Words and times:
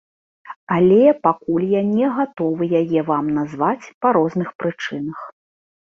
Але 0.75 1.01
пакуль 1.27 1.67
я 1.79 1.83
не 1.93 2.09
гатовы 2.17 2.63
яе 2.83 2.99
вам 3.13 3.25
назваць 3.39 3.89
па 4.01 4.07
розных 4.21 4.49
прычынах. 4.65 5.19